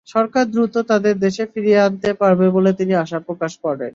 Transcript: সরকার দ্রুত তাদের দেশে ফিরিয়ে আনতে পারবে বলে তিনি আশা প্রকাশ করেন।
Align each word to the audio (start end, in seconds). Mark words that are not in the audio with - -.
সরকার 0.07 0.45
দ্রুত 0.45 0.75
তাদের 0.89 1.15
দেশে 1.19 1.43
ফিরিয়ে 1.53 1.79
আনতে 1.79 2.09
পারবে 2.13 2.45
বলে 2.49 2.71
তিনি 2.73 2.93
আশা 2.95 3.19
প্রকাশ 3.27 3.53
করেন। 3.57 3.89